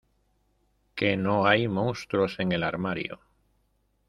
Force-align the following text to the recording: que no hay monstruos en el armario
que 0.95 1.15
no 1.15 1.45
hay 1.45 1.67
monstruos 1.67 2.39
en 2.39 2.53
el 2.53 2.63
armario 2.63 3.19